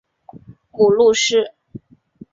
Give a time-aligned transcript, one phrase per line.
[0.71, 1.53] 母陆氏。